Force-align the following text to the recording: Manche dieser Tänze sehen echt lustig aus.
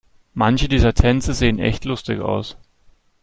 Manche 0.33 0.67
dieser 0.67 0.95
Tänze 0.95 1.35
sehen 1.35 1.59
echt 1.59 1.85
lustig 1.85 2.21
aus. 2.21 2.57